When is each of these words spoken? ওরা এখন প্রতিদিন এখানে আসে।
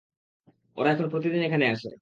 ওরা 0.77 0.89
এখন 0.91 1.07
প্রতিদিন 1.11 1.41
এখানে 1.43 1.65
আসে। 1.73 1.89